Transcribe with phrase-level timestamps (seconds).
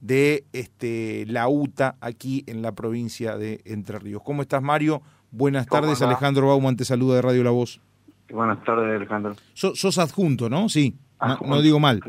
[0.00, 4.22] de este, la UTA aquí en la provincia de Entre Ríos.
[4.24, 5.02] ¿Cómo estás, Mario?
[5.30, 7.80] Buenas tardes, Alejandro Bauman te saluda de Radio La Voz.
[8.30, 9.34] Buenas tardes, Alejandro.
[9.54, 10.68] sos adjunto, ¿no?
[10.68, 10.96] Sí.
[11.44, 12.00] No, digo mal.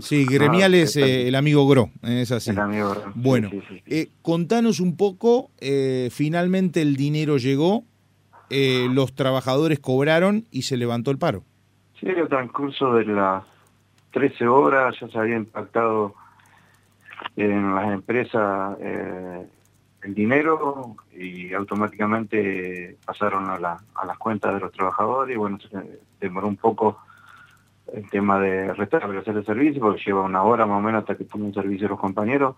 [0.00, 2.50] Sí, gremial es eh, el amigo Gro, es así.
[2.50, 3.12] El amigo Gro.
[3.14, 3.50] Bueno,
[3.86, 7.84] eh, contanos un poco, eh, finalmente el dinero llegó,
[8.50, 11.42] los trabajadores cobraron y se levantó el paro.
[12.00, 13.44] Sí, el transcurso de las
[14.12, 16.14] 13 horas ya se había impactado
[17.36, 23.54] en las empresas el dinero y automáticamente pasaron a,
[23.94, 26.98] a las cuentas de los trabajadores y bueno, se demoró un poco
[27.92, 31.24] el tema de restablecer el servicio, porque lleva una hora más o menos hasta que
[31.24, 32.56] pongan servicio los compañeros.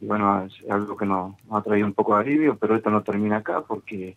[0.00, 3.02] Y bueno, es algo que nos, ha traído un poco de alivio, pero esto no
[3.02, 4.16] termina acá porque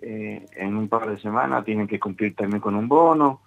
[0.00, 3.40] eh, en un par de semanas tienen que cumplir también con un bono.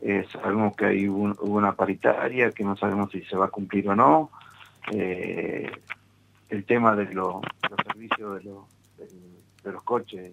[0.00, 3.96] Eh, sabemos que hay una paritaria que no sabemos si se va a cumplir o
[3.96, 4.30] no.
[4.92, 5.70] Eh,
[6.48, 7.36] el tema de, los
[7.86, 9.06] servicios de,
[9.64, 10.32] de, los coches,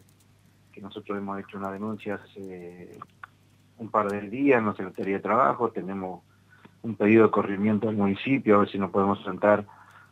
[0.72, 2.98] que nosotros hemos hecho una denuncia hace
[3.78, 6.22] un par de días en la Secretaría de Trabajo, tenemos
[6.83, 9.66] un pedido de corrimiento al municipio, a ver si nos podemos sentar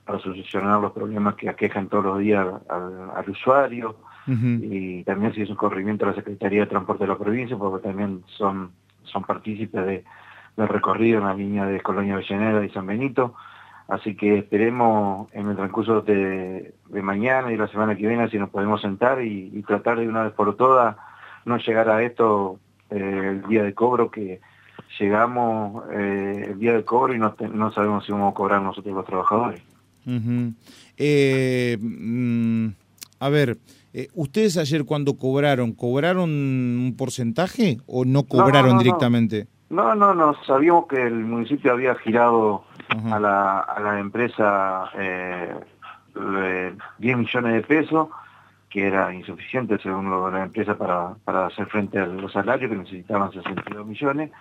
[0.05, 5.49] para solucionar los problemas que aquejan todos los días al, usuario, y también si es
[5.49, 8.71] un corrimiento a la Secretaría de Transporte de la provincia, porque también son,
[9.03, 10.03] son partícipes de,
[10.57, 13.35] del recorrido en la línea de Colonia Avellaneda y San Benito,
[13.93, 18.49] así que esperemos en el transcurso de, mañana y la semana que viene si nos
[18.49, 20.95] podemos sentar y, y tratar de una vez por todas
[21.45, 24.41] no llegar a esto eh, el día de cobro que
[24.99, 28.95] llegamos eh, el día de cobro y no, no, sabemos si vamos a cobrar nosotros
[28.95, 29.61] los trabajadores.
[30.97, 32.67] Eh, mm,
[33.19, 33.57] a ver,
[34.13, 39.47] ¿ustedes ayer cuando cobraron, cobraron un porcentaje o no cobraron directamente?
[39.69, 39.95] No.
[39.95, 42.63] no, no, sabíamos que el municipio había girado
[43.11, 44.89] a la, a la empresa
[46.99, 48.09] 10 millones de pesos
[48.69, 53.31] que era insuficiente según la empresa para, para hacer frente a los salarios que necesitaban
[53.31, 54.31] 62 millones.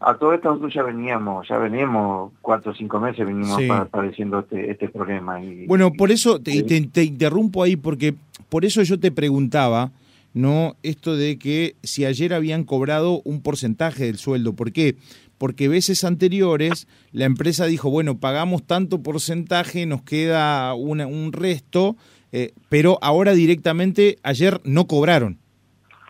[0.00, 3.58] A todo esto nosotros ya veníamos, ya veníamos cuatro o cinco meses venimos
[3.90, 5.42] padeciendo este, este problema.
[5.42, 8.14] Y, bueno, por eso te, te, interrumpo ahí, porque
[8.50, 9.90] por eso yo te preguntaba,
[10.34, 10.76] ¿no?
[10.82, 14.96] Esto de que si ayer habían cobrado un porcentaje del sueldo, ¿por qué?
[15.38, 21.96] Porque veces anteriores la empresa dijo, bueno, pagamos tanto porcentaje, nos queda una, un resto,
[22.32, 25.38] eh, pero ahora directamente, ayer no cobraron.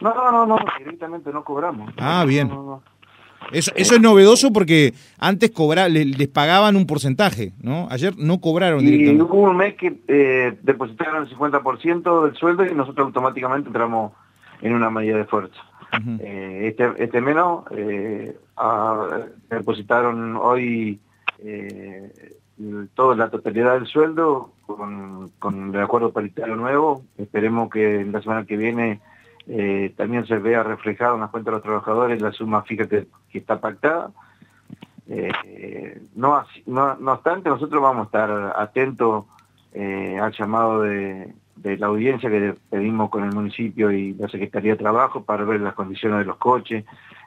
[0.00, 1.92] No, no, no, directamente no cobramos.
[1.98, 2.50] Ah, bien.
[3.52, 7.88] Eso, eso es novedoso porque antes cobra, les, pagaban un porcentaje, ¿no?
[7.90, 9.22] Ayer no cobraron y directamente.
[9.22, 14.12] hubo un mes que eh, depositaron el 50% del sueldo y nosotros automáticamente entramos
[14.62, 15.60] en una medida de fuerza.
[16.20, 17.64] Eh, este, este menos
[19.48, 20.98] depositaron hoy
[22.94, 27.02] toda la totalidad del sueldo con, con el acuerdo paritario nuevo.
[27.18, 29.00] Esperemos que la semana que viene
[29.46, 33.06] eh, también se vea reflejado en las cuentas de los trabajadores la suma fija que,
[33.32, 34.10] está pactada.
[35.06, 39.26] Eh, no, no, obstante, nosotros vamos a estar atentos
[39.74, 44.72] eh, al llamado de, de, la audiencia que pedimos con el municipio y la Secretaría
[44.72, 46.84] de Trabajo para ver las condiciones de los coches,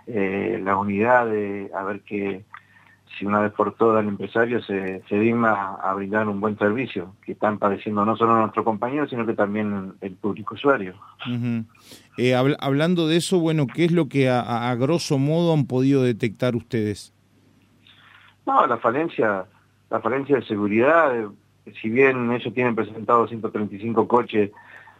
[0.07, 2.45] las unidades, a ver qué
[3.17, 7.15] si una vez por todas el empresario se, se digna a brindar un buen servicio,
[7.23, 10.95] que están padeciendo no solo nuestros compañeros, sino que también el público usuario.
[12.17, 16.55] Eh, hablando de eso, bueno, ¿qué es lo que a, grosso modo han podido detectar
[16.55, 17.13] ustedes?
[18.45, 19.45] No, la falencia,
[19.89, 21.27] la falencia de seguridad, eh,
[21.81, 24.51] si bien ellos tienen presentado 135 coches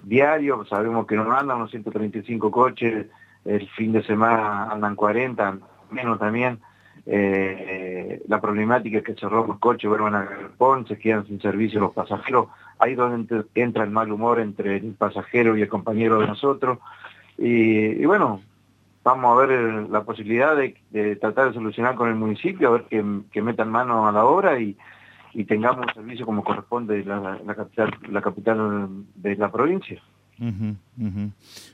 [0.03, 3.07] diarios, sabemos que no andan los 135 coches,
[3.45, 5.59] el fin de semana andan 40,
[5.91, 6.59] menos también,
[7.09, 11.79] eh, la problemática es que roban los coches, vuelvan a Galpón, se quedan sin servicio
[11.79, 12.47] los pasajeros,
[12.79, 16.79] ahí donde entra el mal humor entre el pasajero y el compañero de nosotros,
[17.37, 18.41] y, bueno,
[19.03, 22.85] vamos a ver eh, la posibilidad de, tratar de solucionar con el municipio, a ver
[23.31, 24.75] que, metan mano a la obra y,
[25.47, 30.01] tengamos un servicio como corresponde la, capital, la capital de la provincia.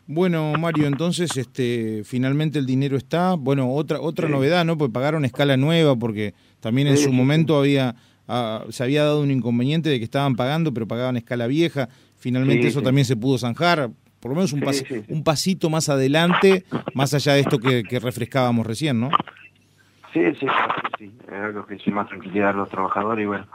[0.07, 3.35] Bueno, Mario, entonces este finalmente el dinero está.
[3.35, 4.77] Bueno, otra otra novedad, ¿no?
[4.77, 7.95] Pues pagaron escala nueva porque también en su momento había
[8.27, 11.89] ah, se había dado un inconveniente de que estaban pagando, pero pagaban escala vieja.
[12.17, 13.89] Finalmente eso también se pudo zanjar,
[14.21, 14.63] por lo menos un,
[15.09, 16.63] un pasito más adelante,
[16.93, 19.09] más allá de esto que, refrescábamos recién, ¿no?
[20.13, 20.45] Sí, sí,
[20.97, 23.45] sí, es algo que sí más tranquilidad a los trabajadores y bueno,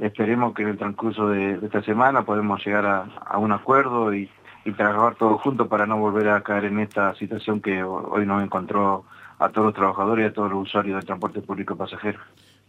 [0.00, 4.28] esperemos que en el transcurso de, esta semana podemos llegar a un acuerdo y,
[4.64, 8.42] y trabajar todos juntos para no volver a caer en esta situación que hoy nos
[8.42, 9.04] encontró
[9.38, 12.18] a todos los trabajadores y a todos los usuarios del transporte público pasajero.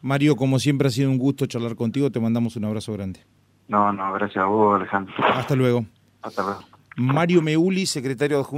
[0.01, 3.21] Mario, como siempre ha sido un gusto charlar contigo, te mandamos un abrazo grande.
[3.67, 5.13] No, no, gracias a vos, Alejandro.
[5.33, 5.85] Hasta luego.
[6.21, 6.61] Hasta luego.
[6.95, 8.57] Mario Meuli, secretario adjunto.